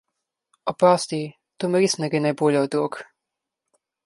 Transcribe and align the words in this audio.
Oprosti, 0.71 1.19
to 1.59 1.71
mi 1.75 1.83
res 1.85 1.97
ne 2.01 2.11
gre 2.15 2.25
najbolje 2.27 2.65
od 2.67 2.79
rok. 2.81 3.03